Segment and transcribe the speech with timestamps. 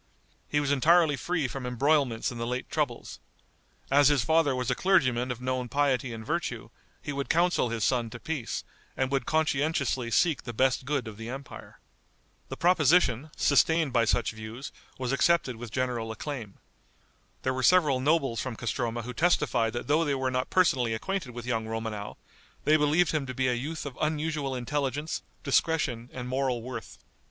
[0.49, 3.19] He was entirely free from embroilments in the late troubles.
[3.91, 6.71] As his father was a clergyman of known piety and virtue,
[7.03, 8.63] he would counsel his son to peace,
[8.97, 11.79] and would conscientiously seek the best good of the empire.
[12.49, 16.55] The proposition, sustained by such views, was accepted with general acclaim.
[17.43, 21.29] There were several nobles from Castroma who testified that though they were not personally acquainted
[21.29, 22.17] with young Romanow,
[22.63, 26.97] they believed him to be a youth of unusual intelligence, discretion and moral worth.